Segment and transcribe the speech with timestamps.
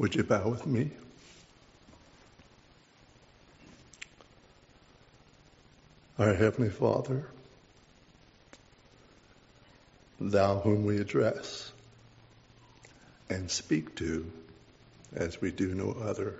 [0.00, 0.90] Would you bow with me?
[6.18, 7.26] Our Heavenly Father,
[10.18, 11.70] Thou whom we address
[13.28, 14.24] and speak to
[15.14, 16.34] as we do no other,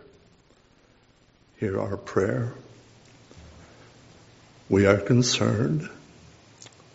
[1.59, 2.55] hear our prayer.
[4.71, 5.87] We are concerned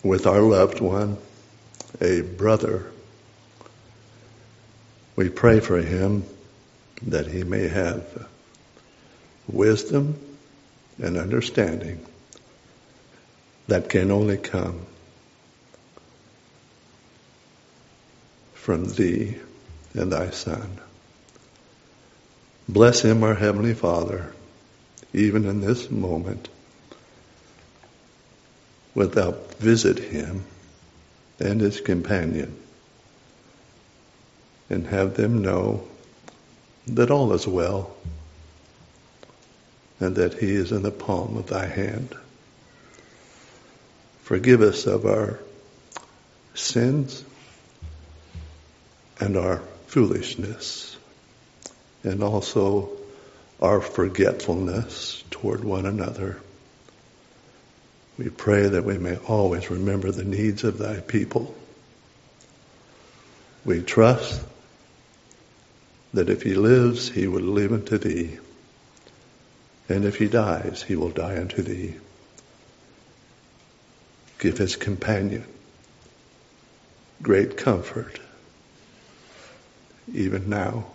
[0.01, 1.19] with our loved one,
[2.01, 2.91] a brother.
[5.15, 6.23] We pray for him
[7.03, 8.27] that he may have
[9.47, 10.19] wisdom
[11.01, 12.03] and understanding
[13.67, 14.85] that can only come
[18.53, 19.37] from thee
[19.93, 20.79] and thy Son.
[22.67, 24.33] Bless him, our Heavenly Father,
[25.13, 26.49] even in this moment.
[28.95, 30.45] Without visit him
[31.39, 32.57] and his companion
[34.69, 35.85] and have them know
[36.87, 37.95] that all is well
[39.99, 42.15] and that he is in the palm of thy hand.
[44.23, 45.39] Forgive us of our
[46.53, 47.23] sins
[49.19, 50.97] and our foolishness
[52.03, 52.89] and also
[53.61, 56.39] our forgetfulness toward one another.
[58.17, 61.55] We pray that we may always remember the needs of thy people.
[63.63, 64.41] We trust
[66.15, 68.39] that if he lives, he will live unto thee.
[69.87, 71.95] And if he dies, he will die unto thee
[74.37, 75.43] give his companion
[77.21, 78.19] great comfort,
[80.13, 80.85] even now,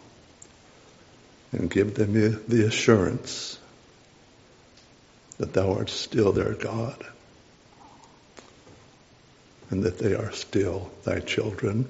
[1.53, 2.13] and give them
[2.47, 3.59] the assurance
[5.39, 7.05] that thou art still their God
[9.71, 11.89] and that they are still thy children.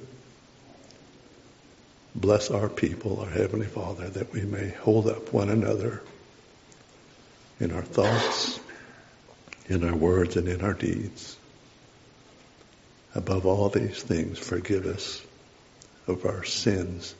[2.14, 6.02] Bless our people, our Heavenly Father, that we may hold up one another
[7.60, 8.58] in our thoughts,
[9.68, 11.36] in our words, and in our deeds.
[13.14, 15.22] Above all these things, forgive us
[16.06, 17.14] of our sins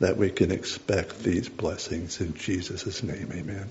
[0.00, 3.30] that we can expect these blessings in Jesus' name.
[3.32, 3.70] Amen.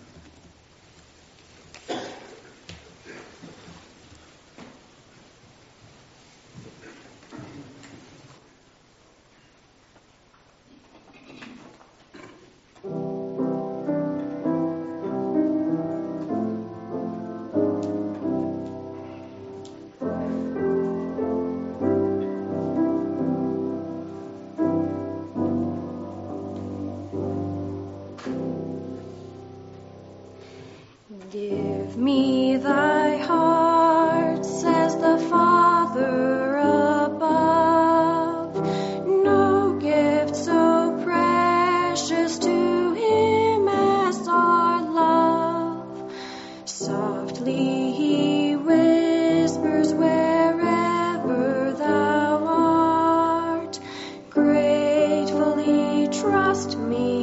[56.70, 57.21] So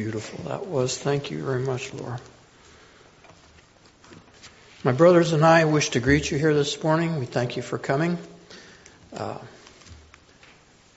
[0.00, 0.96] beautiful that was.
[0.96, 2.18] Thank you very much, Laura.
[4.82, 7.18] My brothers and I wish to greet you here this morning.
[7.18, 8.16] We thank you for coming.
[9.14, 9.36] Uh,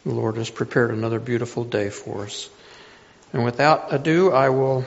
[0.06, 2.50] the Lord has prepared another beautiful day for us.
[3.34, 4.86] And without ado, I will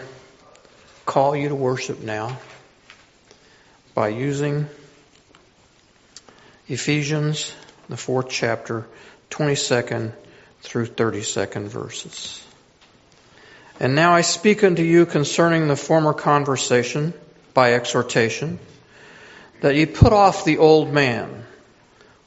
[1.04, 2.38] call you to worship now
[3.92, 4.66] by using
[6.68, 7.52] Ephesians,
[7.90, 8.86] the fourth chapter,
[9.28, 10.12] 22nd
[10.62, 12.45] through 32nd verses.
[13.78, 17.12] And now I speak unto you concerning the former conversation
[17.52, 18.58] by exhortation,
[19.60, 21.44] that ye put off the old man,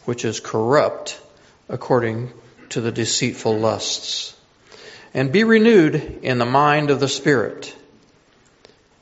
[0.05, 1.19] which is corrupt
[1.67, 2.31] according
[2.69, 4.35] to the deceitful lusts,
[5.13, 7.75] and be renewed in the mind of the Spirit,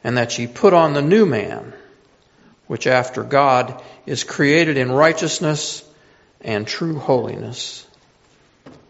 [0.03, 1.73] and that ye put on the new man,
[2.67, 5.83] which after God is created in righteousness
[6.41, 7.86] and true holiness.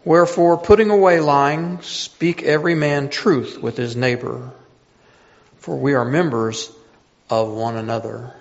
[0.04, 4.52] Wherefore, putting away lying, speak every man truth with his neighbor,
[5.58, 6.70] for we are members
[7.28, 8.34] of one another.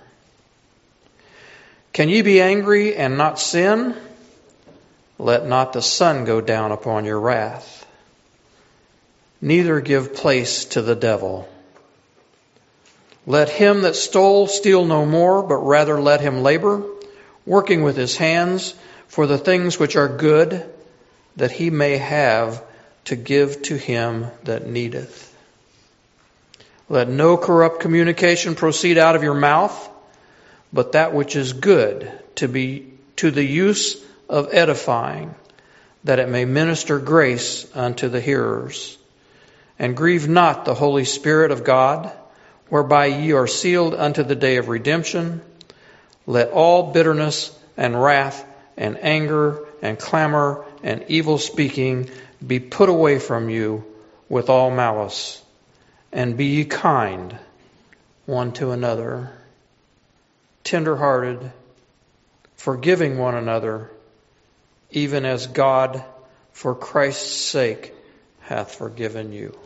[1.94, 3.96] Can ye be angry and not sin?
[5.18, 7.86] Let not the sun go down upon your wrath.
[9.42, 11.50] Neither give place to the devil.
[13.26, 16.84] Let him that stole steal no more, but rather let him labor,
[17.46, 18.74] working with his hands
[19.08, 20.64] for the things which are good,
[21.38, 22.64] that he may have
[23.06, 25.34] to give to him that needeth.
[26.90, 29.90] Let no corrupt communication proceed out of your mouth,
[30.74, 35.34] but that which is good to be to the use of edifying,
[36.04, 38.98] that it may minister grace unto the hearers.
[39.80, 42.12] And grieve not the Holy Spirit of God,
[42.70, 45.42] whereby ye are sealed unto the day of redemption.
[46.26, 48.46] Let all bitterness and wrath
[48.76, 52.10] and anger and clamor and evil speaking
[52.46, 53.84] be put away from you
[54.30, 55.42] with all malice.
[56.14, 57.38] And be ye kind
[58.26, 59.34] one to another,
[60.64, 61.52] tender hearted,
[62.56, 63.92] forgiving one another
[64.92, 66.04] even as God,
[66.54, 67.94] for Christ's sake,
[68.40, 69.58] hath forgiven you.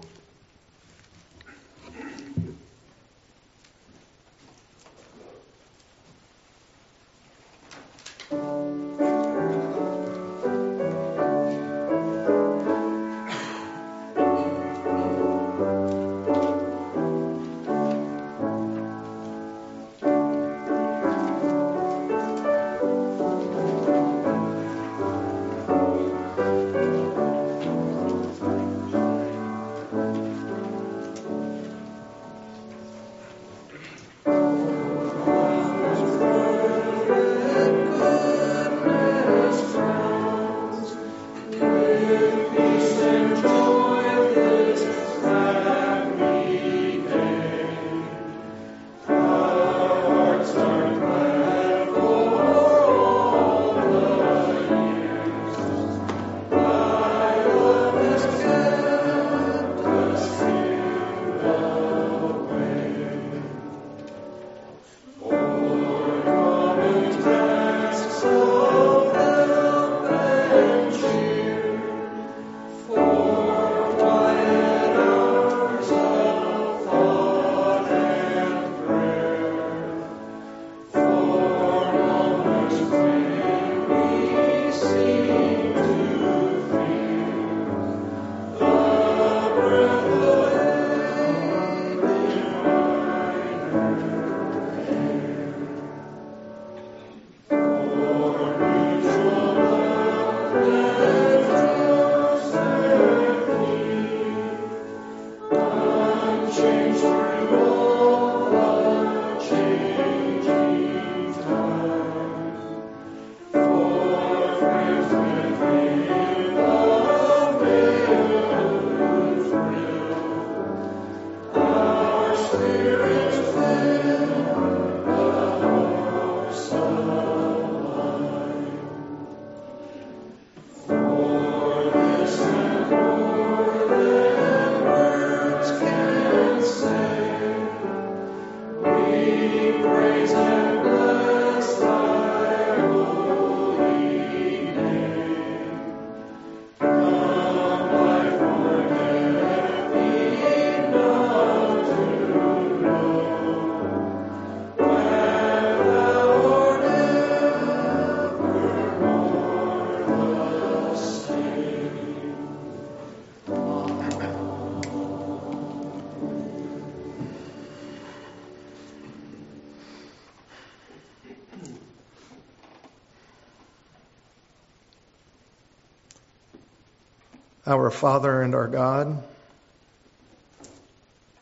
[177.72, 179.24] Our Father and our God.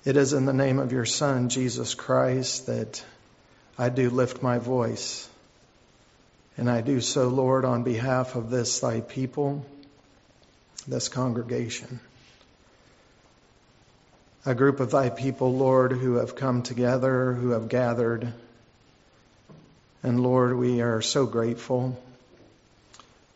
[0.06, 3.04] It is in the name of your Son, Jesus Christ, that
[3.80, 5.28] I do lift my voice.
[6.56, 9.66] And I do so, Lord, on behalf of this thy people,
[10.88, 12.00] this congregation.
[14.46, 18.32] A group of thy people, Lord, who have come together, who have gathered.
[20.04, 22.00] And Lord, we are so grateful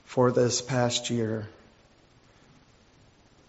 [0.05, 1.50] for this past year.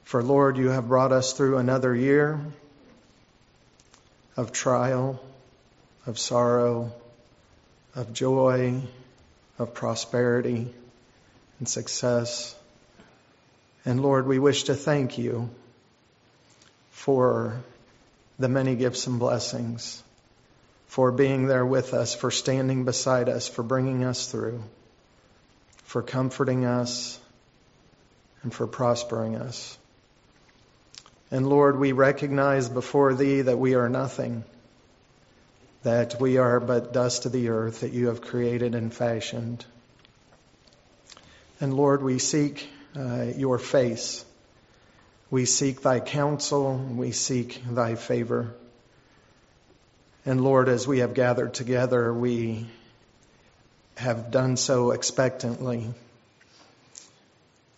[0.04, 2.38] For Lord, you have brought us through another year
[4.36, 5.20] of trial,
[6.06, 6.92] of sorrow,
[7.94, 8.82] of joy,
[9.58, 10.72] of prosperity
[11.58, 12.54] and success.
[13.84, 15.48] And Lord, we wish to thank you
[16.90, 17.62] for
[18.38, 20.02] the many gifts and blessings,
[20.86, 24.62] for being there with us, for standing beside us, for bringing us through,
[25.84, 27.18] for comforting us,
[28.42, 29.78] and for prospering us.
[31.30, 34.44] And Lord, we recognize before Thee that we are nothing,
[35.82, 39.64] that we are but dust of the earth that You have created and fashioned.
[41.60, 44.24] And Lord, we seek uh, Your face.
[45.30, 46.76] We seek Thy counsel.
[46.76, 48.54] We seek Thy favor.
[50.26, 52.66] And Lord, as we have gathered together, we
[53.96, 55.92] have done so expectantly.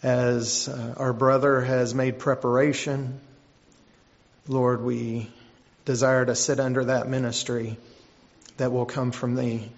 [0.02, 3.20] As uh, our brother has made preparation,
[4.48, 5.28] Lord, we
[5.84, 7.78] desire to sit under that ministry
[8.58, 9.68] that will come from Thee.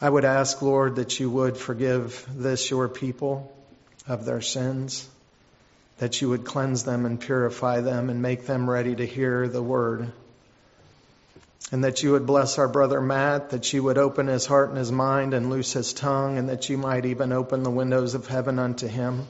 [0.00, 3.54] I would ask, Lord, that you would forgive this, your people,
[4.06, 5.08] of their sins,
[5.98, 9.62] that you would cleanse them and purify them and make them ready to hear the
[9.62, 10.12] word.
[11.70, 14.78] And that you would bless our brother Matt, that you would open his heart and
[14.78, 18.26] his mind and loose his tongue, and that you might even open the windows of
[18.26, 19.26] heaven unto him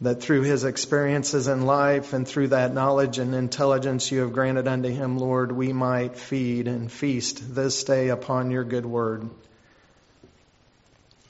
[0.00, 4.68] that through his experiences in life and through that knowledge and intelligence you have granted
[4.68, 9.28] unto him, Lord, we might feed and feast this day upon your good word.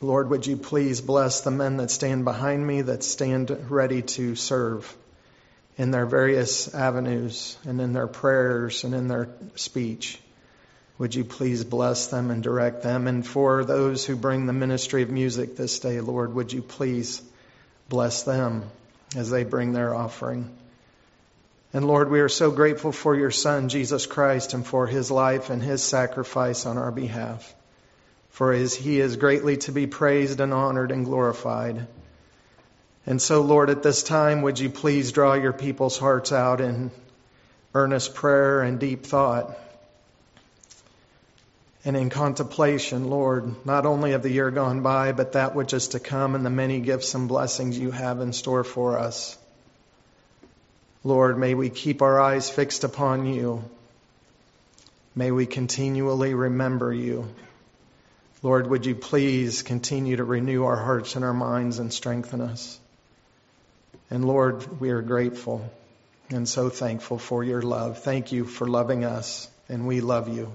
[0.01, 4.35] Lord, would you please bless the men that stand behind me, that stand ready to
[4.35, 4.95] serve
[5.79, 10.19] in their various avenues and in their prayers and in their speech.
[10.99, 13.07] Would you please bless them and direct them?
[13.07, 17.23] And for those who bring the ministry of music this day, Lord, would you please
[17.88, 18.64] Bless them
[19.14, 20.50] as they bring their offering.
[21.73, 25.50] And Lord, we are so grateful for your Son, Jesus Christ, and for his life
[25.50, 27.55] and his sacrifice on our behalf.
[28.31, 31.87] For as he is greatly to be praised and honored and glorified.
[33.07, 36.90] And so, Lord, at this time, would you please draw your people's hearts out in
[37.75, 39.57] earnest prayer and deep thought?
[41.87, 45.88] And in contemplation, Lord, not only of the year gone by, but that which is
[45.88, 49.38] to come and the many gifts and blessings you have in store for us.
[51.05, 53.62] Lord, may we keep our eyes fixed upon you.
[55.14, 57.28] May we continually remember you.
[58.43, 62.81] Lord, would you please continue to renew our hearts and our minds and strengthen us?
[64.11, 65.71] And Lord, we are grateful
[66.31, 68.02] and so thankful for your love.
[68.02, 70.52] Thank you for loving us, and we love you.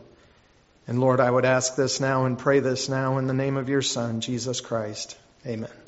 [0.88, 3.70] And Lord, I would ask this now and pray this now in the name of
[3.70, 5.18] your Son, Jesus Christ.
[5.46, 5.81] Amen.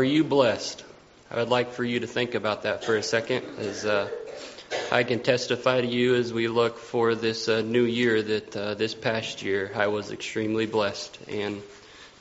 [0.00, 0.82] Are you blessed?
[1.30, 4.08] I would like for you to think about that for a second as uh,
[4.90, 8.72] I can testify to you as we look for this uh, new year that uh,
[8.72, 11.18] this past year I was extremely blessed.
[11.28, 11.60] And,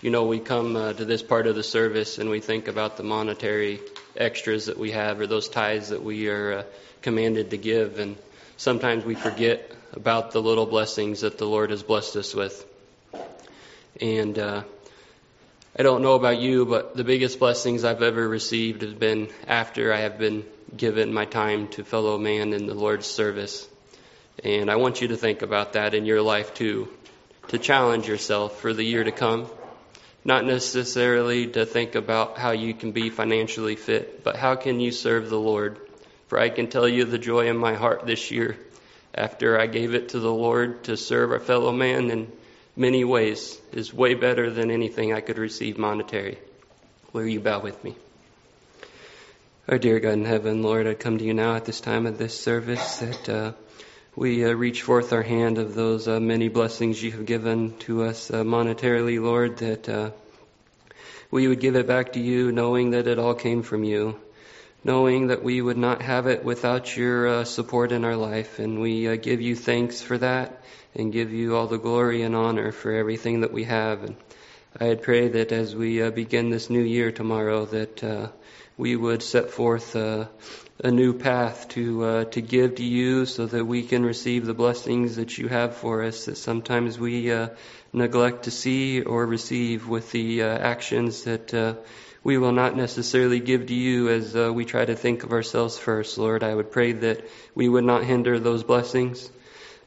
[0.01, 2.97] you know, we come uh, to this part of the service and we think about
[2.97, 3.79] the monetary
[4.13, 6.63] extras that we have or those tithes that we are uh,
[7.01, 7.97] commanded to give.
[7.97, 8.17] And
[8.57, 12.65] sometimes we forget about the little blessings that the Lord has blessed us with.
[14.01, 14.63] And, uh,
[15.77, 19.93] I don't know about you, but the biggest blessings I've ever received have been after
[19.93, 20.43] I have been
[20.75, 23.67] given my time to fellow man in the Lord's service.
[24.43, 26.87] And I want you to think about that in your life too,
[27.49, 29.47] to challenge yourself for the year to come.
[30.25, 34.91] Not necessarily to think about how you can be financially fit, but how can you
[34.91, 35.77] serve the Lord?
[36.29, 38.57] For I can tell you the joy in my heart this year
[39.13, 42.31] after I gave it to the Lord to serve our fellow man and
[42.79, 46.39] many ways is way better than anything I could receive monetary.
[47.11, 47.93] Will you bow with me?
[49.67, 52.17] Our dear God in heaven, Lord, I come to you now at this time of
[52.17, 53.51] this service that uh,
[54.15, 58.03] we uh, reach forth our hand of those uh, many blessings you have given to
[58.03, 60.11] us uh, monetarily, Lord, that uh,
[61.29, 64.17] we would give it back to you knowing that it all came from you,
[64.85, 68.57] knowing that we would not have it without your uh, support in our life.
[68.57, 70.63] And we give you thanks for that
[70.99, 74.03] and give you all the glory and honor for everything that we have.
[74.03, 74.15] And
[74.79, 78.31] I pray that as we begin this new year tomorrow, that
[78.79, 80.27] we would set forth uh,
[80.81, 84.53] a new path to uh, to give to you, so that we can receive the
[84.53, 86.25] blessings that you have for us.
[86.25, 87.49] That sometimes we uh,
[87.91, 91.73] neglect to see or receive with the uh, actions that uh,
[92.23, 95.77] we will not necessarily give to you as uh, we try to think of ourselves
[95.77, 96.17] first.
[96.17, 99.29] Lord, I would pray that we would not hinder those blessings.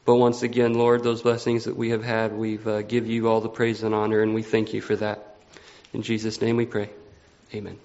[0.05, 3.39] But once again, Lord, those blessings that we have had, we uh, give you all
[3.39, 5.37] the praise and honor, and we thank you for that.
[5.93, 6.89] In Jesus' name we pray.
[7.53, 7.79] Amen.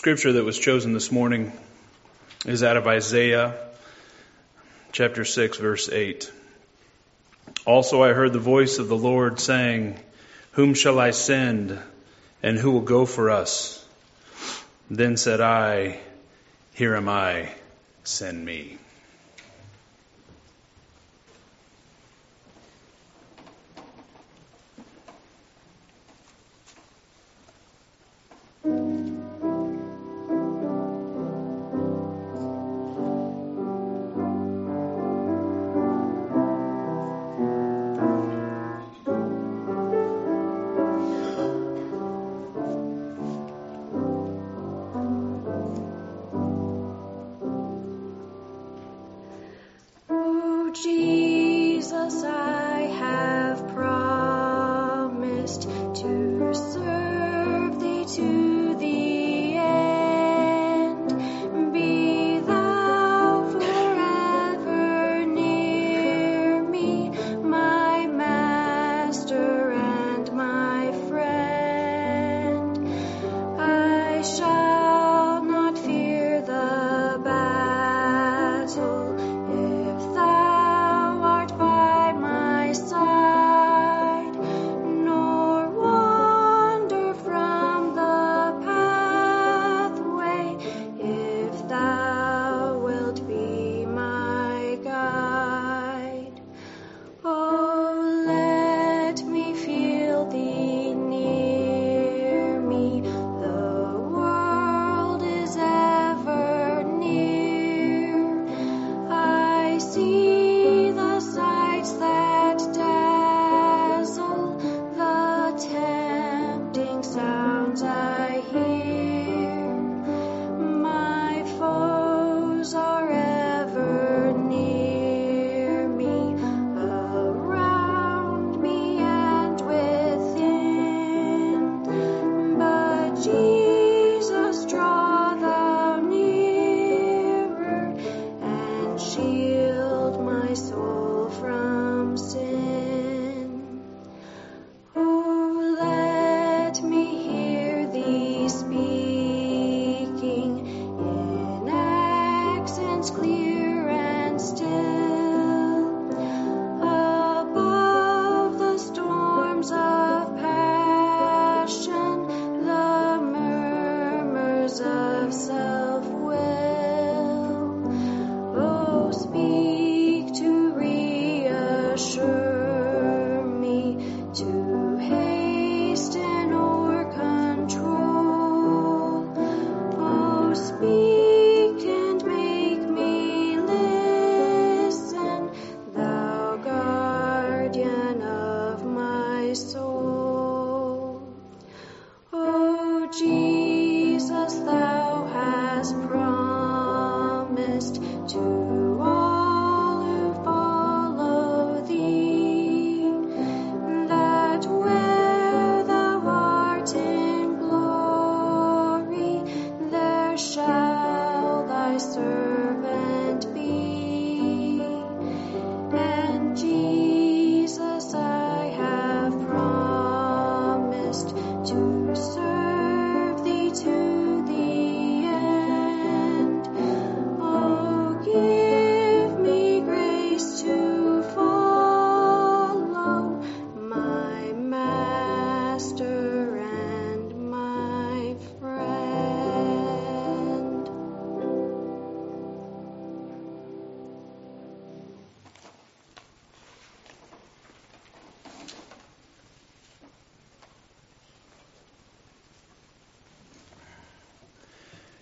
[0.00, 1.52] Scripture that was chosen this morning
[2.46, 3.54] is out of Isaiah
[4.92, 6.32] chapter 6, verse 8.
[7.66, 10.00] Also, I heard the voice of the Lord saying,
[10.52, 11.78] Whom shall I send,
[12.42, 13.86] and who will go for us?
[14.90, 16.00] Then said I,
[16.72, 17.50] Here am I,
[18.02, 18.78] send me.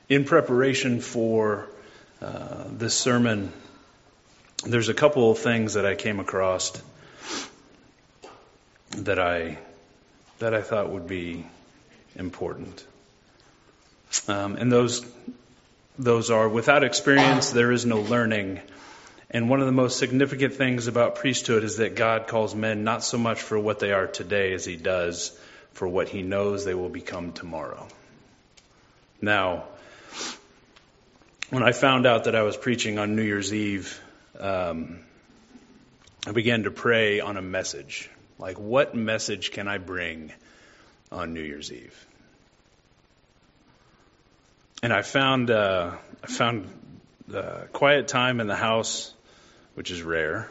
[0.09, 1.67] In preparation for
[2.23, 3.53] uh, this sermon,
[4.65, 6.73] there's a couple of things that I came across
[8.97, 9.59] that I
[10.39, 11.45] that I thought would be
[12.17, 12.85] important,
[14.29, 15.05] um, and those
[15.99, 18.61] those are without experience there is no learning.
[19.31, 23.05] And one of the most significant things about priesthood is that God calls men not
[23.05, 25.39] so much for what they are today as He does
[25.75, 27.87] for what He knows they will become tomorrow.
[29.21, 29.65] Now,
[31.51, 34.01] when I found out that I was preaching on New Year's Eve,
[34.39, 35.01] um,
[36.27, 38.11] I began to pray on a message.
[38.39, 40.33] Like, what message can I bring
[41.11, 42.07] on New Year's Eve?
[44.83, 46.69] And I found uh, I found
[47.35, 49.13] uh, quiet time in the house,
[49.75, 50.51] which is rare,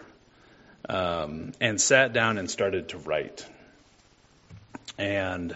[0.90, 3.46] um, and sat down and started to write.
[4.98, 5.56] And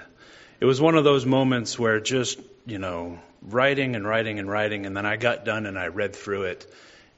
[0.59, 4.85] it was one of those moments where just you know writing and writing and writing,
[4.85, 6.73] and then I got done and I read through it,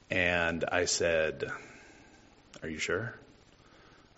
[0.10, 1.52] and I said,
[2.62, 3.16] "Are you sure?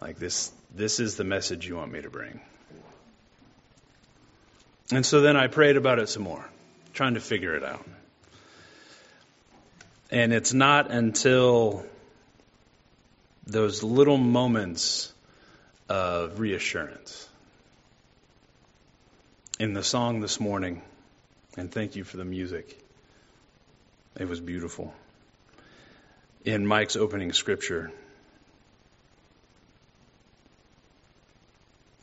[0.01, 0.51] Like this?
[0.73, 2.39] This is the message you want me to bring?"
[4.91, 6.47] And so then I prayed about it some more,
[6.93, 7.85] trying to figure it out.
[10.11, 11.85] And it's not until
[13.47, 15.11] those little moments
[15.89, 17.27] of reassurance.
[19.59, 20.81] In the song this morning,
[21.57, 22.77] and thank you for the music.
[24.19, 24.93] It was beautiful.
[26.43, 27.91] In Mike's opening scripture,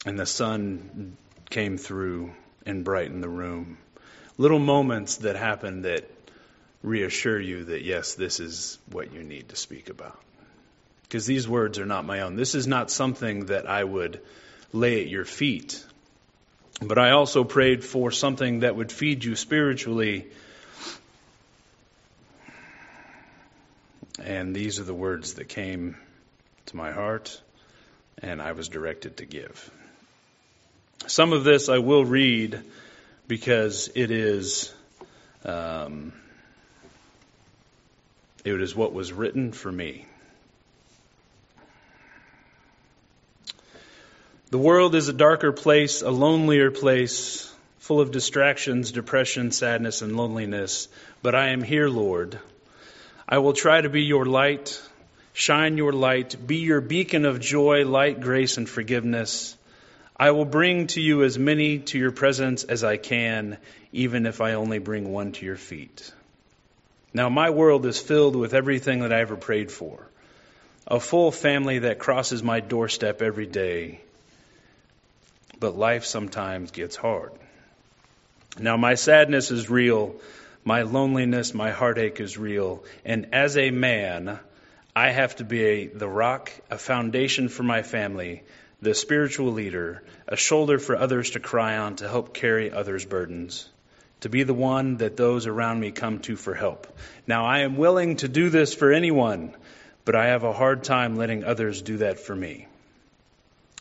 [0.04, 1.16] and the sun
[1.48, 2.32] came through
[2.66, 3.78] and brightened the room.
[4.38, 6.10] Little moments that happen that
[6.82, 10.18] reassure you that, yes, this is what you need to speak about.
[11.02, 12.36] Because these words are not my own.
[12.36, 14.20] This is not something that I would
[14.72, 15.84] lay at your feet
[16.86, 20.26] but I also prayed for something that would feed you spiritually.
[24.22, 25.96] And these are the words that came
[26.66, 27.40] to my heart,
[28.18, 29.70] and I was directed to give.
[31.06, 32.60] Some of this I will read
[33.26, 34.72] because it is
[35.44, 36.12] um,
[38.44, 40.06] it is what was written for me.
[44.52, 50.14] The world is a darker place, a lonelier place, full of distractions, depression, sadness, and
[50.14, 50.88] loneliness.
[51.22, 52.38] But I am here, Lord.
[53.26, 54.78] I will try to be your light,
[55.32, 59.56] shine your light, be your beacon of joy, light, grace, and forgiveness.
[60.18, 63.56] I will bring to you as many to your presence as I can,
[63.90, 66.12] even if I only bring one to your feet.
[67.14, 70.06] Now, my world is filled with everything that I ever prayed for
[70.86, 74.02] a full family that crosses my doorstep every day
[75.62, 77.30] but life sometimes gets hard.
[78.58, 80.16] Now, my sadness is real.
[80.64, 82.82] My loneliness, my heartache is real.
[83.04, 84.40] And as a man,
[84.96, 88.42] I have to be a, the rock, a foundation for my family,
[88.80, 93.70] the spiritual leader, a shoulder for others to cry on to help carry others' burdens,
[94.22, 96.88] to be the one that those around me come to for help.
[97.28, 99.54] Now, I am willing to do this for anyone,
[100.04, 102.66] but I have a hard time letting others do that for me.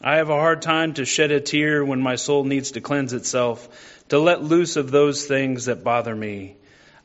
[0.03, 3.13] I have a hard time to shed a tear when my soul needs to cleanse
[3.13, 6.55] itself, to let loose of those things that bother me.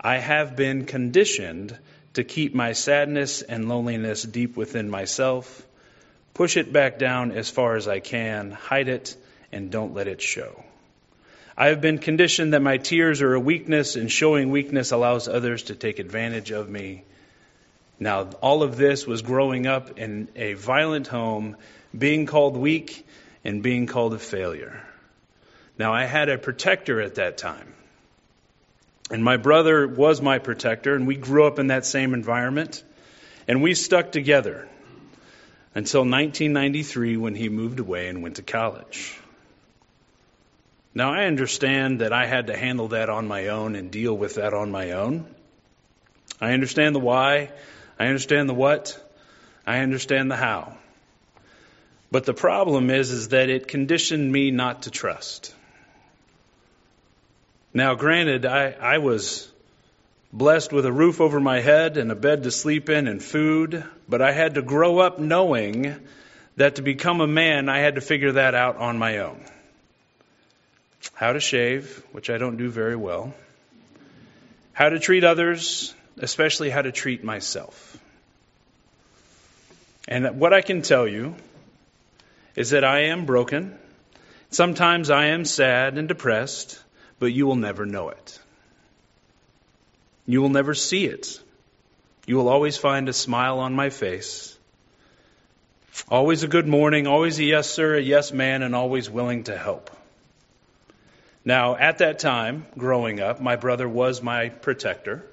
[0.01, 1.79] I have been conditioned
[2.15, 5.67] to keep my sadness and loneliness deep within myself,
[6.33, 9.15] push it back down as far as I can, hide it,
[9.53, 10.65] and don't let it show.
[11.55, 15.65] I have been conditioned that my tears are a weakness, and showing weakness allows others
[15.65, 17.05] to take advantage of me.
[17.99, 21.57] Now, all of this was growing up in a violent home,
[21.97, 23.07] being called weak,
[23.45, 24.83] and being called a failure.
[25.79, 27.75] Now, I had a protector at that time.
[29.11, 32.83] And my brother was my protector, and we grew up in that same environment.
[33.47, 34.69] And we stuck together
[35.75, 39.17] until 1993 when he moved away and went to college.
[40.95, 44.37] Now, I understand that I had to handle that on my own and deal with
[44.37, 45.27] that on my own.
[46.41, 47.53] I understand the why.
[47.99, 48.99] I understand the what.
[49.67, 50.76] I understand the how.
[52.11, 55.55] But the problem is, is that it conditioned me not to trust.
[57.75, 59.51] Now, granted, I, I was
[60.33, 63.85] blessed with a roof over my head and a bed to sleep in and food,
[64.09, 65.97] but I had to grow up knowing
[66.57, 69.41] that to become a man, I had to figure that out on my own
[71.15, 73.35] how to shave, which I don't do very well,
[74.73, 77.99] how to treat others, especially how to treat myself.
[80.09, 81.35] And what I can tell you
[82.57, 83.79] is that I am broken.
[84.51, 86.83] Sometimes I am sad and depressed,
[87.19, 88.39] but you will never know it.
[90.27, 91.39] You will never see it.
[92.27, 94.57] You will always find a smile on my face.
[96.09, 99.57] Always a good morning, always a yes sir, a yes man, and always willing to
[99.57, 99.91] help.
[101.45, 105.25] Now, at that time, growing up, my brother was my protector.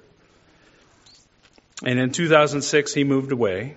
[1.84, 3.74] And in 2006, he moved away.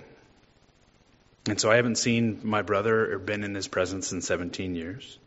[1.47, 5.17] And so I haven't seen my brother or been in his presence in 17 years.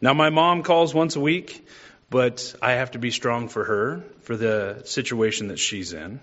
[0.00, 1.66] Now, my mom calls once a week,
[2.10, 6.20] but I have to be strong for her, for the situation that she's in.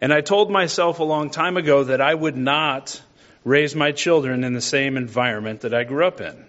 [0.00, 3.00] And I told myself a long time ago that I would not
[3.44, 6.44] raise my children in the same environment that I grew up in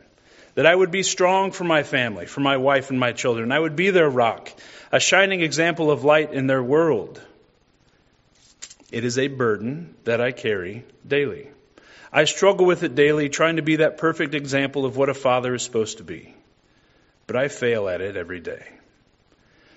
[0.56, 3.52] that I would be strong for my family, for my wife and my children.
[3.52, 4.52] I would be their rock,
[4.92, 7.22] a shining example of light in their world.
[8.92, 11.50] It is a burden that I carry daily.
[12.14, 15.56] I struggle with it daily, trying to be that perfect example of what a father
[15.56, 16.34] is supposed to be.
[17.28, 18.64] But I fail at it every day.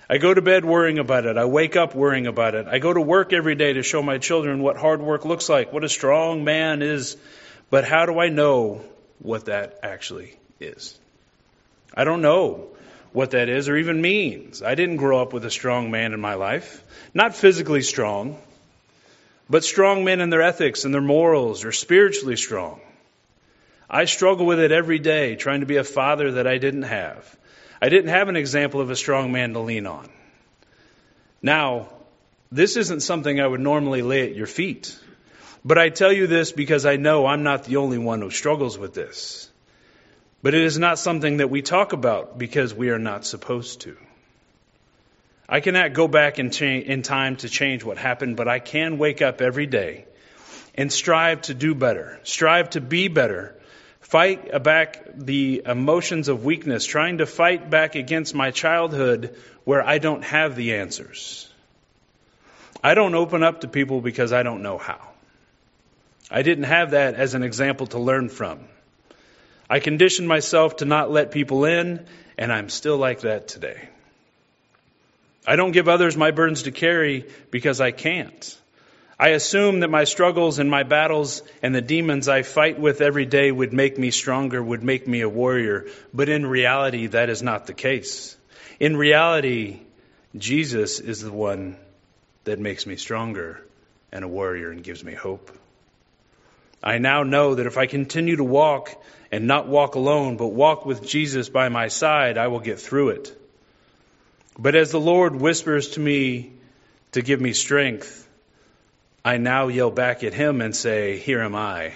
[0.08, 1.36] I go to bed worrying about it.
[1.36, 2.66] I wake up worrying about it.
[2.68, 5.72] I go to work every day to show my children what hard work looks like,
[5.72, 7.16] what a strong man is.
[7.70, 8.84] But how do I know
[9.20, 10.98] what that actually is.
[11.94, 12.68] I don't know
[13.12, 14.62] what that is or even means.
[14.62, 16.82] I didn't grow up with a strong man in my life.
[17.14, 18.38] Not physically strong,
[19.48, 22.80] but strong men in their ethics and their morals are spiritually strong.
[23.88, 27.36] I struggle with it every day, trying to be a father that I didn't have.
[27.80, 30.08] I didn't have an example of a strong man to lean on.
[31.42, 31.88] Now,
[32.50, 34.98] this isn't something I would normally lay at your feet.
[35.64, 38.78] But I tell you this because I know I'm not the only one who struggles
[38.78, 39.50] with this.
[40.42, 43.96] But it is not something that we talk about because we are not supposed to.
[45.48, 48.98] I cannot go back in, cha- in time to change what happened, but I can
[48.98, 50.06] wake up every day
[50.74, 53.54] and strive to do better, strive to be better,
[54.00, 59.98] fight back the emotions of weakness, trying to fight back against my childhood where I
[59.98, 61.48] don't have the answers.
[62.82, 65.00] I don't open up to people because I don't know how.
[66.30, 68.60] I didn't have that as an example to learn from.
[69.70, 72.06] I conditioned myself to not let people in,
[72.36, 73.88] and I'm still like that today.
[75.46, 78.58] I don't give others my burdens to carry because I can't.
[79.18, 83.24] I assume that my struggles and my battles and the demons I fight with every
[83.24, 85.86] day would make me stronger, would make me a warrior.
[86.12, 88.36] But in reality, that is not the case.
[88.78, 89.80] In reality,
[90.36, 91.76] Jesus is the one
[92.44, 93.62] that makes me stronger
[94.12, 95.50] and a warrior and gives me hope.
[96.82, 100.84] I now know that if I continue to walk and not walk alone, but walk
[100.84, 103.35] with Jesus by my side, I will get through it.
[104.58, 106.52] But as the Lord whispers to me
[107.12, 108.26] to give me strength,
[109.24, 111.92] I now yell back at him and say, Here am I,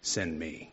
[0.00, 0.70] send me.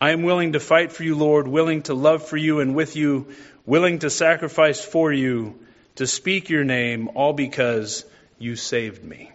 [0.00, 2.96] I am willing to fight for you, Lord, willing to love for you and with
[2.96, 3.28] you,
[3.64, 5.58] willing to sacrifice for you,
[5.96, 8.04] to speak your name, all because
[8.38, 9.32] you saved me.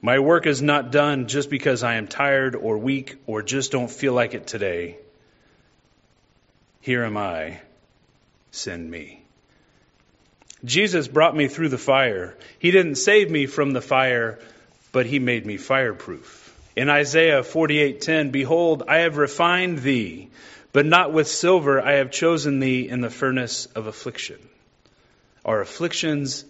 [0.00, 3.90] My work is not done just because I am tired or weak or just don't
[3.90, 4.96] feel like it today.
[6.80, 7.60] Here am I.
[8.50, 9.22] Send me.
[10.64, 12.36] Jesus brought me through the fire.
[12.58, 14.38] He didn't save me from the fire,
[14.90, 16.54] but he made me fireproof.
[16.74, 20.30] In Isaiah 48:10, behold, I have refined thee,
[20.72, 24.38] but not with silver I have chosen thee in the furnace of affliction.
[25.44, 26.44] Our afflictions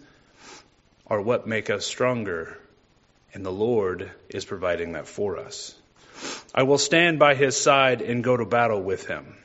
[1.06, 2.58] are what make us stronger,
[3.32, 5.74] and the Lord is providing that for us.
[6.54, 9.36] I will stand by his side and go to battle with him.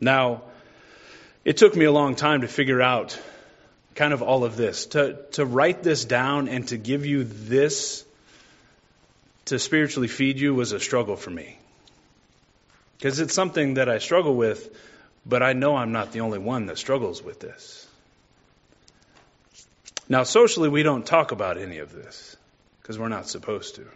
[0.00, 0.42] Now,
[1.46, 3.16] it took me a long time to figure out
[3.94, 8.04] kind of all of this, to, to write this down and to give you this
[9.44, 11.56] to spiritually feed you was a struggle for me.
[12.98, 14.76] Because it's something that I struggle with,
[15.24, 17.86] but I know I'm not the only one that struggles with this.
[20.08, 22.36] Now, socially, we don't talk about any of this
[22.82, 23.86] because we're not supposed to.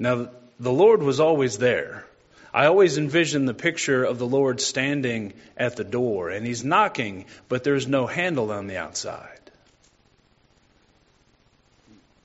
[0.00, 2.06] Now, the Lord was always there.
[2.52, 7.26] I always envision the picture of the Lord standing at the door and he's knocking,
[7.48, 9.38] but there's no handle on the outside.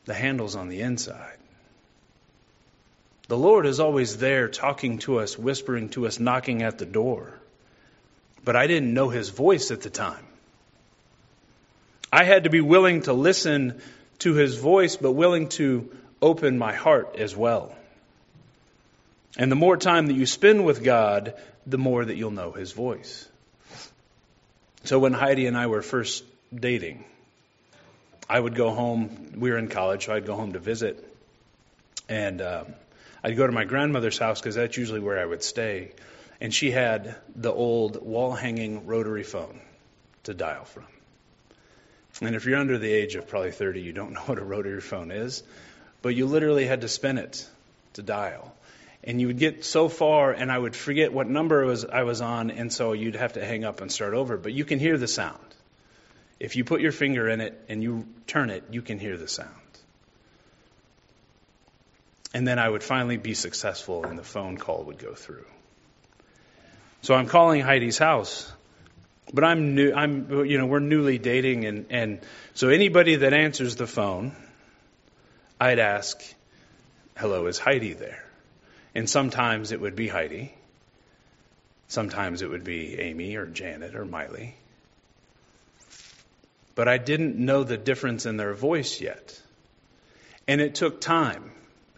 [0.06, 1.38] The handle's on the inside.
[3.28, 7.34] The Lord is always there talking to us, whispering to us, knocking at the door.
[8.44, 10.26] But I didn't know his voice at the time.
[12.14, 13.82] I had to be willing to listen
[14.20, 17.76] to his voice, but willing to open my heart as well.
[19.38, 21.34] And the more time that you spend with God,
[21.66, 23.28] the more that you'll know his voice.
[24.86, 27.04] So when Heidi and I were first dating,
[28.30, 29.34] I would go home.
[29.38, 31.04] We were in college, so I'd go home to visit.
[32.08, 32.68] And um,
[33.24, 35.92] I'd go to my grandmother's house because that's usually where I would stay.
[36.40, 39.60] And she had the old wall hanging rotary phone
[40.24, 40.86] to dial from.
[42.22, 44.82] And if you're under the age of probably 30, you don't know what a rotary
[44.82, 45.44] phone is.
[46.02, 47.48] But you literally had to spin it
[47.94, 48.56] to dial.
[49.06, 52.22] And you would get so far, and I would forget what number was I was
[52.22, 54.36] on, and so you'd have to hang up and start over.
[54.36, 55.40] But you can hear the sound.
[56.40, 59.28] If you put your finger in it and you turn it, you can hear the
[59.28, 59.52] sound.
[62.34, 65.46] And then I would finally be successful, and the phone call would go through.
[67.04, 68.52] So I'm calling Heidi's house,
[69.32, 69.94] but I'm new.
[69.94, 72.20] I'm you know we're newly dating, and and
[72.56, 74.36] so anybody that answers the phone,
[75.62, 76.20] I'd ask,
[77.16, 78.25] "Hello, is Heidi there?"
[78.96, 80.54] And sometimes it would be Heidi.
[81.90, 84.56] Sometimes it would be Amy or Janet or Miley.
[86.74, 89.40] But I didn't know the difference in their voice yet.
[90.48, 91.52] And it took time.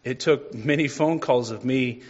[0.04, 2.02] It took many phone calls of me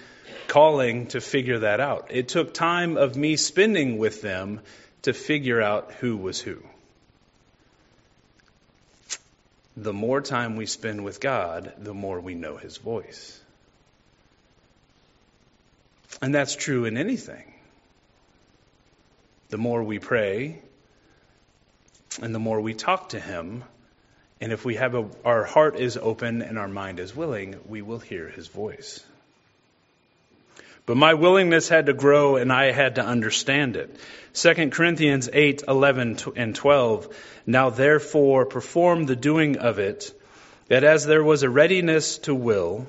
[0.47, 2.07] calling to figure that out.
[2.09, 4.61] It took time of me spending with them
[5.03, 6.63] to figure out who was who.
[9.75, 13.39] The more time we spend with God, the more we know His voice.
[16.21, 17.53] And that's true in anything.
[19.49, 20.61] The more we pray,
[22.21, 23.63] and the more we talk to Him,
[24.41, 27.81] and if we have a, our heart is open and our mind is willing, we
[27.81, 29.03] will hear His voice.
[30.85, 33.93] But my willingness had to grow and I had to understand it.
[34.33, 37.15] 2 Corinthians 8, 11 and 12.
[37.45, 40.13] Now therefore perform the doing of it,
[40.67, 42.87] that as there was a readiness to will,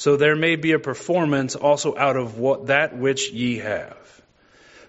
[0.00, 4.22] so there may be a performance also out of what, that which ye have.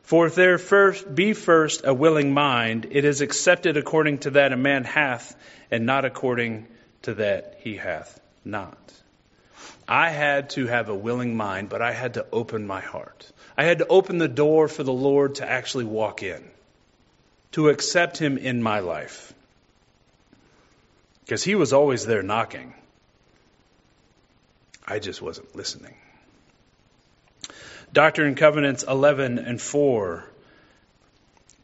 [0.03, 4.53] For if there first be first a willing mind, it is accepted according to that
[4.53, 5.35] a man hath,
[5.69, 6.65] and not according
[7.01, 8.77] to that he hath not.
[9.85, 13.29] I had to have a willing mind, but I had to open my heart.
[13.57, 16.41] I had to open the door for the Lord to actually walk in,
[17.51, 19.33] to accept Him in my life.
[21.25, 22.75] Because He was always there knocking.
[24.87, 25.95] I just wasn't listening.
[27.93, 30.23] Doctrine and Covenants 11 and 4.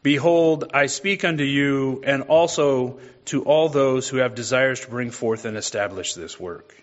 [0.02, 5.10] Behold, I speak unto you and also to all those who have desires to bring
[5.10, 6.74] forth and establish this work.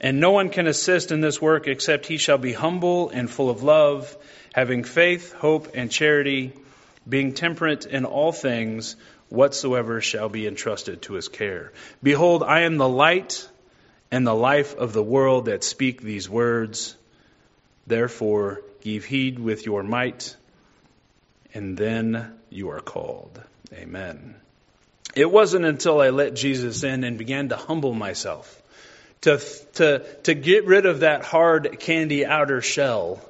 [0.00, 3.50] And no one can assist in this work except he shall be humble and full
[3.50, 4.14] of love,
[4.54, 6.52] having faith, hope, and charity,
[7.08, 8.96] being temperate in all things,
[9.28, 11.72] whatsoever shall be entrusted to his care.
[12.02, 13.48] Behold, I am the light
[14.10, 16.96] and the life of the world that speak these words.
[17.86, 20.36] Therefore, give heed with your might,
[21.54, 23.40] and then you are called.
[23.72, 24.36] Amen.
[25.14, 28.62] It wasn't until I let Jesus in and began to humble myself
[29.22, 29.38] to,
[29.74, 33.20] to, to get rid of that hard candy outer shell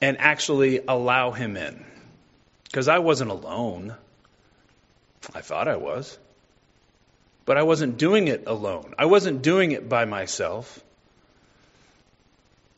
[0.00, 1.84] and actually allow him in.
[2.64, 3.94] Because I wasn't alone.
[5.34, 6.18] I thought I was.
[7.44, 8.94] But I wasn't doing it alone.
[8.98, 10.82] I wasn't doing it by myself.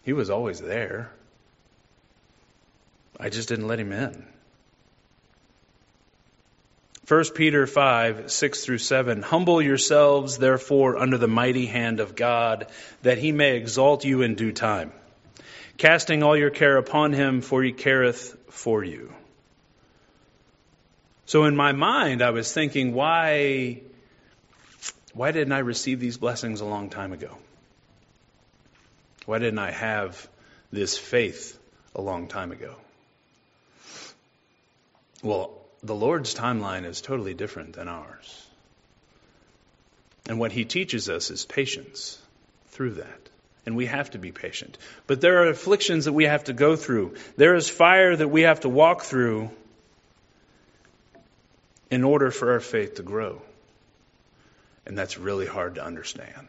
[0.04, 1.10] He was always there.
[3.18, 4.26] I just didn't let him in.
[7.06, 9.20] 1 Peter 5, 6 through 7.
[9.20, 12.66] Humble yourselves, therefore, under the mighty hand of God,
[13.02, 14.90] that he may exalt you in due time,
[15.76, 19.12] casting all your care upon him, for he careth for you.
[21.26, 23.82] So in my mind, I was thinking, why,
[25.14, 27.36] why didn't I receive these blessings a long time ago?
[29.26, 30.28] Why didn't I have
[30.72, 31.58] this faith
[31.94, 32.74] a long time ago?
[35.22, 35.52] Well,
[35.82, 38.46] the Lord's timeline is totally different than ours.
[40.28, 42.20] And what he teaches us is patience
[42.68, 43.20] through that.
[43.66, 44.76] And we have to be patient.
[45.06, 47.14] But there are afflictions that we have to go through.
[47.36, 49.50] There is fire that we have to walk through
[51.90, 53.40] in order for our faith to grow.
[54.86, 56.48] And that's really hard to understand.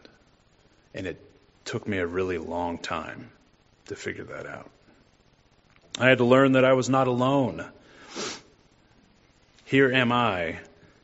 [0.94, 1.20] And it
[1.64, 3.30] took me a really long time
[3.88, 4.70] to figure that out.
[5.98, 7.66] I had to learn that I was not alone.
[9.66, 10.60] Here am I,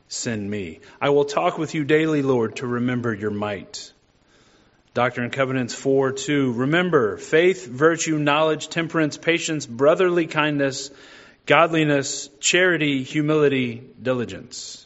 [0.08, 0.80] send me.
[1.00, 3.92] I will talk with you daily, Lord, to remember your might.
[4.94, 6.52] Doctrine and Covenants 4 2.
[6.52, 10.90] Remember faith, virtue, knowledge, temperance, patience, brotherly kindness,
[11.46, 14.81] godliness, charity, humility, diligence.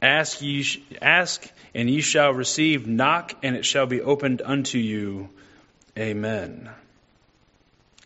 [0.00, 0.64] Ask, ye,
[1.02, 2.86] ask and ye shall receive.
[2.86, 5.28] Knock and it shall be opened unto you.
[5.98, 6.70] Amen.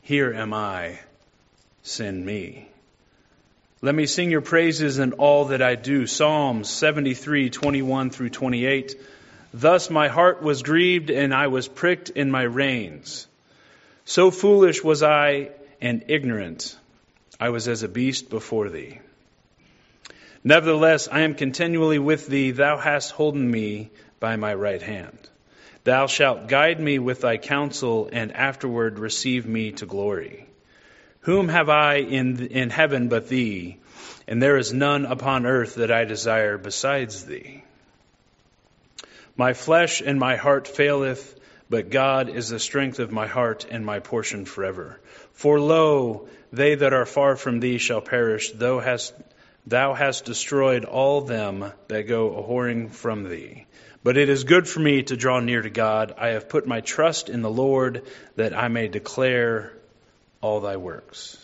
[0.03, 0.99] Here am I.
[1.83, 2.69] Send me.
[3.83, 6.07] Let me sing your praises in all that I do.
[6.07, 8.95] Psalms 73, 21 through 28.
[9.53, 13.27] Thus my heart was grieved and I was pricked in my reins.
[14.05, 16.77] So foolish was I and ignorant.
[17.39, 19.01] I was as a beast before thee.
[20.45, 22.51] Nevertheless, I am continually with thee.
[22.51, 25.19] Thou hast holden me by my right hand.
[25.85, 30.47] Thou shalt guide me with thy counsel and afterward receive me to glory.
[31.21, 33.79] Whom have I in, in heaven but thee?
[34.27, 37.63] And there is none upon earth that I desire besides thee.
[39.37, 41.39] My flesh and my heart faileth,
[41.71, 45.01] but God is the strength of my heart and my portion forever.
[45.33, 49.15] For lo, they that are far from thee shall perish, thou hast,
[49.67, 53.67] thou hast destroyed all them that go a whoring from thee.
[54.05, 56.15] But it is good for me to draw near to God.
[56.19, 58.05] I have put my trust in the Lord
[58.35, 59.73] that I may declare
[60.41, 61.39] all thy works.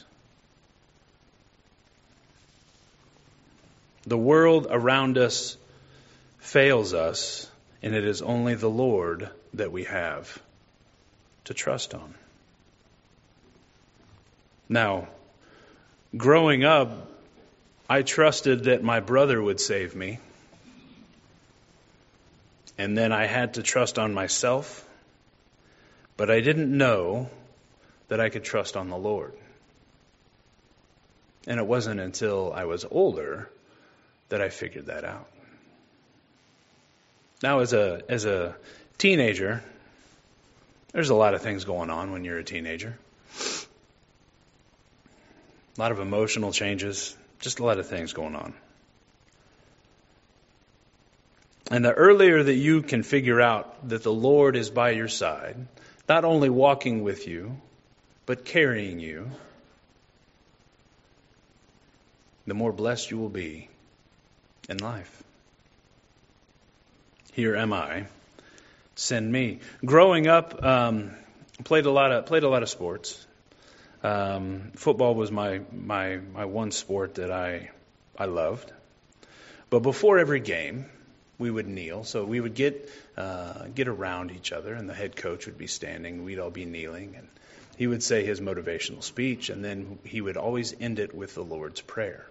[4.07, 5.57] The world around us
[6.39, 7.49] fails us,
[7.83, 10.41] and it is only the Lord that we have
[11.45, 12.15] to trust on.
[14.69, 15.09] Now,
[16.17, 16.91] growing up,
[17.89, 20.19] I trusted that my brother would save me.
[22.77, 24.87] And then I had to trust on myself.
[26.17, 27.31] But I didn't know
[28.09, 29.33] that I could trust on the Lord.
[31.47, 33.49] And it wasn't until I was older
[34.29, 35.29] that I figured that out.
[37.43, 38.55] Now, as a, as a
[38.99, 39.63] teenager,
[40.93, 42.99] there's a lot of things going on when you're a teenager.
[45.77, 48.55] A lot of emotional changes, just a lot of things going on.
[51.71, 55.57] And the earlier that you can figure out that the Lord is by your side,
[56.09, 57.61] not only walking with you,
[58.25, 59.31] but carrying you,
[62.47, 63.69] the more blessed you will be
[64.69, 65.23] in life.
[67.35, 68.07] Here am I.
[68.95, 69.61] Send me.
[69.85, 71.11] Growing up, um,
[71.63, 73.27] played a lot of played a lot of sports.
[74.03, 77.71] Um, football was my my my one sport that I
[78.17, 78.73] I loved.
[79.71, 80.87] But before every game,
[81.39, 82.05] we would kneel.
[82.05, 85.67] So we would get uh, get around each other, and the head coach would be
[85.67, 86.25] standing.
[86.25, 87.29] We'd all be kneeling, and
[87.77, 91.45] he would say his motivational speech, and then he would always end it with the
[91.45, 92.25] Lord's prayer.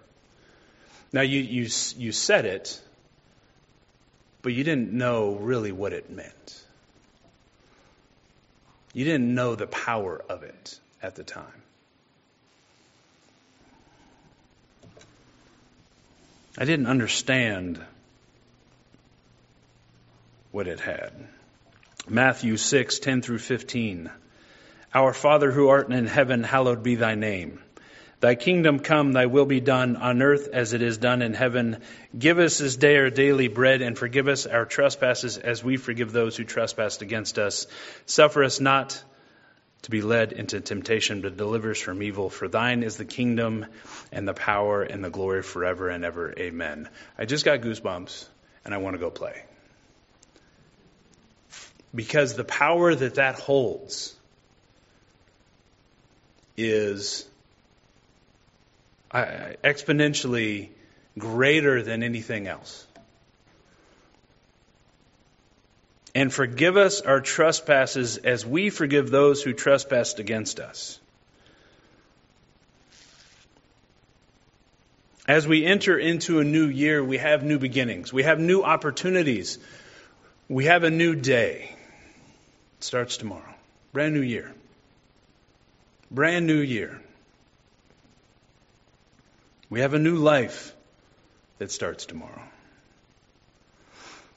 [1.12, 2.80] Now you you you said it,
[4.40, 6.64] but you didn't know really what it meant.
[8.94, 11.62] You didn't know the power of it at the time.
[16.56, 17.80] I didn't understand
[20.50, 21.12] what it had.
[22.08, 24.10] Matthew 6, 10 through 15.
[24.94, 27.60] Our Father who art in heaven, hallowed be thy name.
[28.20, 31.80] Thy kingdom come, thy will be done on earth as it is done in heaven.
[32.18, 36.10] Give us this day our daily bread and forgive us our trespasses as we forgive
[36.10, 37.68] those who trespass against us.
[38.06, 39.00] Suffer us not
[39.82, 42.30] to be led into temptation, but deliver us from evil.
[42.30, 43.66] For thine is the kingdom
[44.10, 46.34] and the power and the glory forever and ever.
[46.36, 46.88] Amen.
[47.16, 48.26] I just got goosebumps
[48.64, 49.44] and I want to go play.
[51.94, 54.14] Because the power that that holds
[56.56, 57.24] is
[59.14, 60.68] exponentially
[61.16, 62.86] greater than anything else.
[66.18, 70.98] And forgive us our trespasses as we forgive those who trespass against us.
[75.28, 78.12] As we enter into a new year, we have new beginnings.
[78.12, 79.60] We have new opportunities.
[80.48, 81.76] We have a new day.
[82.78, 83.54] It starts tomorrow.
[83.92, 84.52] Brand new year.
[86.10, 87.00] Brand new year.
[89.70, 90.74] We have a new life
[91.58, 92.42] that starts tomorrow.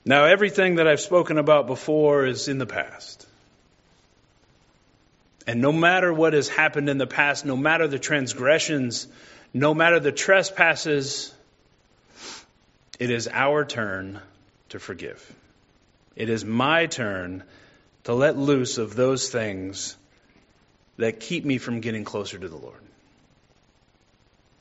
[0.04, 3.28] Now, everything that I've spoken about before is in the past.
[5.45, 9.08] And no matter what has happened in the past, no matter the transgressions,
[9.54, 11.34] no matter the trespasses,
[12.99, 14.20] it is our turn
[14.70, 15.36] to forgive.
[16.16, 17.43] It is my turn
[18.04, 19.97] to let loose of those things
[20.97, 22.82] that keep me from getting closer to the Lord.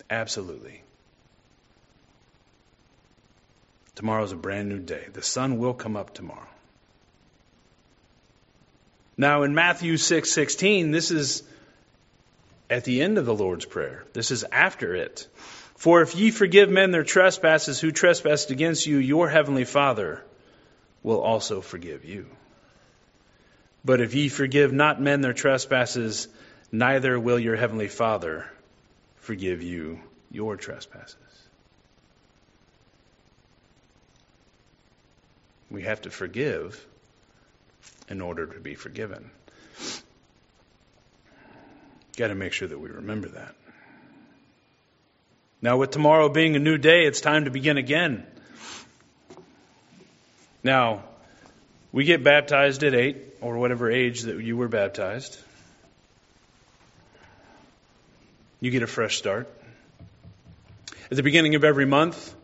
[0.09, 0.83] Absolutely.
[4.01, 5.09] Tomorrow's a brand new day.
[5.13, 6.49] The sun will come up tomorrow.
[9.19, 11.43] Now in Matthew 6:16, 6, this is
[12.71, 14.05] at the end of the Lord's prayer.
[14.15, 15.29] This is after it.
[15.77, 20.23] For if ye forgive men their trespasses who trespass against you, your heavenly Father
[21.03, 22.25] will also forgive you.
[23.85, 26.27] But if ye forgive not men their trespasses,
[26.73, 28.47] neither will your heavenly Father
[29.17, 31.30] forgive you your trespasses.
[35.71, 36.85] We have to forgive
[38.09, 39.31] in order to be forgiven.
[42.17, 43.55] Got to make sure that we remember that.
[45.63, 48.27] Now, with tomorrow being a new day, it's time to begin again.
[50.65, 51.05] Now,
[51.93, 55.39] we get baptized at 8 or whatever age that you were baptized.
[58.61, 59.49] You get a fresh start.
[61.11, 62.35] At the beginning of every month,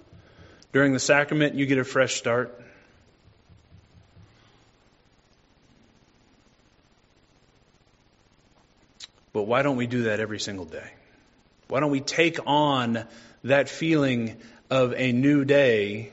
[0.73, 2.61] during the sacrament, you get a fresh start.
[9.37, 10.91] But why don't we do that every single day?
[11.69, 13.05] Why don't we take on
[13.45, 14.39] that feeling
[14.71, 16.11] of a new day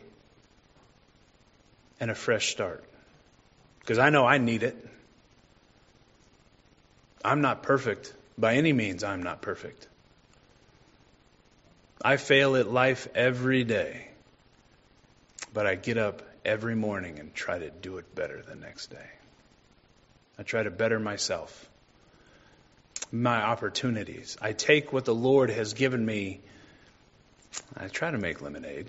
[2.02, 2.84] and a fresh start?
[3.80, 4.76] Because I know I need it.
[7.24, 8.14] I'm not perfect.
[8.38, 9.88] By any means, I'm not perfect.
[12.04, 14.10] I fail at life every day.
[15.54, 19.10] But I get up every morning and try to do it better the next day.
[20.38, 21.70] I try to better myself,
[23.14, 24.38] my opportunities.
[24.42, 26.42] I take what the Lord has given me.
[27.78, 28.88] I try to make lemonade.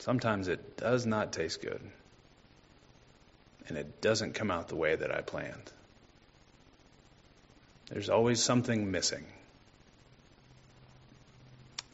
[0.00, 1.80] Sometimes it does not taste good
[3.68, 5.72] and it doesn't come out the way that I planned.
[7.90, 9.24] There's always something missing.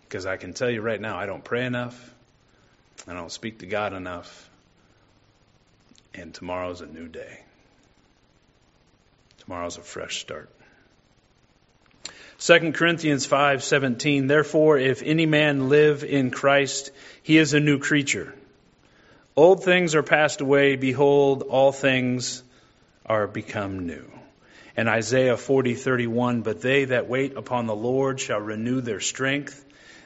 [0.03, 2.13] Because I can tell you right now, I don't pray enough,
[3.07, 4.51] I don't speak to God enough,
[6.15, 7.41] and tomorrow's a new day.
[9.39, 10.51] Tomorrow's a fresh start.
[12.39, 16.91] 2 Corinthians 5:17 Therefore if any man live in Christ
[17.23, 18.35] he is a new creature
[19.37, 20.77] Old things are passed away.
[20.77, 22.43] Behold, all things
[23.05, 24.05] are become new.
[24.77, 29.65] And Isaiah 40:31, but they that wait upon the Lord shall renew their strength.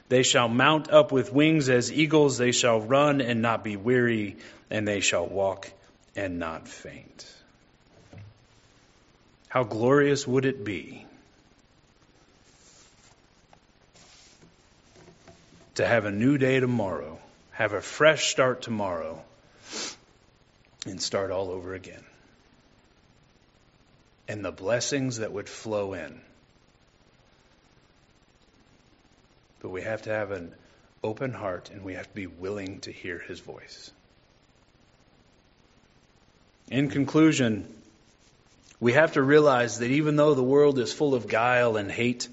[0.08, 2.38] They shall mount up with wings as eagles.
[2.38, 4.36] They shall run and not be weary,
[4.70, 5.70] and they shall walk
[6.16, 7.26] and not faint.
[9.48, 11.04] How glorious would it be
[15.78, 17.18] to have a new day tomorrow
[17.58, 19.20] have a fresh start tomorrow,
[20.86, 22.04] and start all over again.
[24.28, 26.20] And the blessings that would flow in.
[29.58, 30.54] But we have to have an
[31.02, 33.90] open heart and we have to be willing to hear his voice.
[36.70, 37.66] In conclusion,
[38.78, 42.28] we have to realize that even though the world is full of guile and hate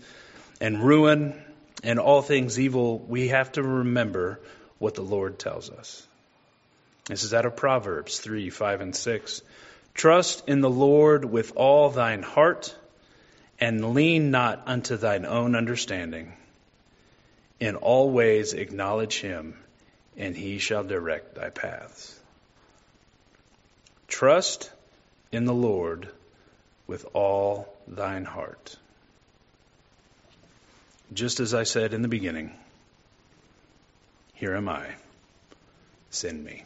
[0.62, 1.34] and ruin
[1.86, 4.40] and all things evil, we have to remember
[4.80, 6.06] what the Lord tells us.
[7.06, 9.42] This is out of Proverbs 3 5 and 6.
[9.94, 12.76] Trust in the Lord with all thine heart,
[13.60, 16.34] and lean not unto thine own understanding.
[17.60, 19.56] In all ways acknowledge him,
[20.18, 22.20] and he shall direct thy paths.
[24.08, 24.72] Trust
[25.32, 26.10] in the Lord
[26.88, 28.76] with all thine heart.
[31.14, 32.52] Just as I said in the beginning,
[34.34, 34.96] here am I.
[36.10, 36.64] Send me.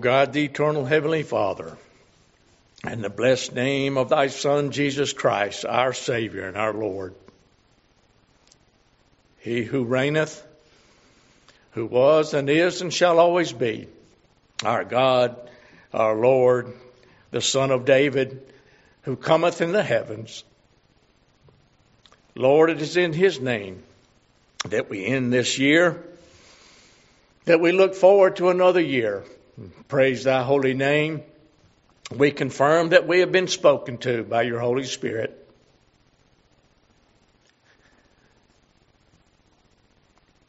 [0.00, 1.76] God, the eternal heavenly Father,
[2.84, 7.14] and the blessed name of thy Son, Jesus Christ, our Savior and our Lord.
[9.38, 10.42] He who reigneth,
[11.72, 13.88] who was and is and shall always be,
[14.64, 15.36] our God,
[15.92, 16.72] our Lord,
[17.30, 18.42] the Son of David,
[19.02, 20.44] who cometh in the heavens.
[22.34, 23.82] Lord, it is in his name
[24.66, 26.02] that we end this year,
[27.46, 29.24] that we look forward to another year
[29.88, 31.22] Praise thy holy name.
[32.14, 35.36] We confirm that we have been spoken to by your Holy Spirit.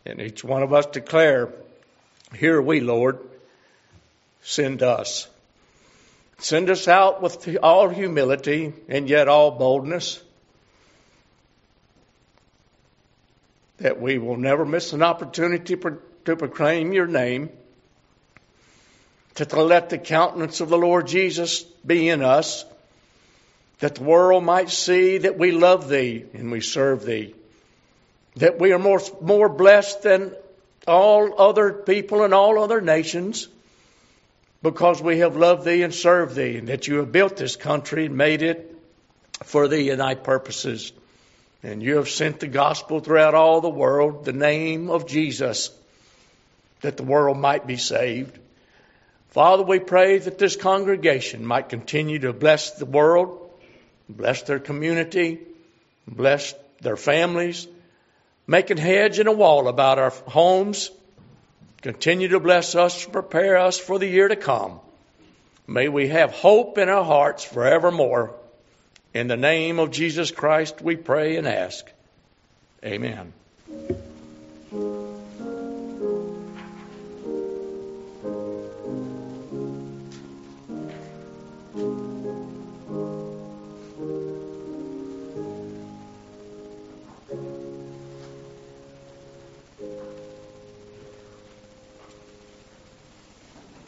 [0.05, 1.53] And each one of us declare,
[2.35, 3.19] Here we, Lord,
[4.41, 5.27] send us.
[6.39, 10.19] Send us out with all humility and yet all boldness,
[13.77, 17.51] that we will never miss an opportunity to proclaim your name
[19.35, 22.65] to let the countenance of the Lord Jesus be in us,
[23.79, 27.33] that the world might see that we love Thee and we serve Thee,
[28.35, 30.35] that we are more, more blessed than
[30.87, 33.47] all other people and all other nations
[34.61, 38.05] because we have loved Thee and served Thee, and that You have built this country
[38.05, 38.75] and made it
[39.43, 40.91] for Thee and Thy purposes.
[41.63, 45.71] And You have sent the gospel throughout all the world, the name of Jesus,
[46.81, 48.37] that the world might be saved.
[49.31, 53.49] Father, we pray that this congregation might continue to bless the world,
[54.09, 55.39] bless their community,
[56.05, 57.65] bless their families,
[58.45, 60.91] make a hedge and a wall about our homes.
[61.81, 64.81] Continue to bless us, prepare us for the year to come.
[65.65, 68.35] May we have hope in our hearts forevermore.
[69.13, 71.89] In the name of Jesus Christ, we pray and ask.
[72.83, 73.31] Amen.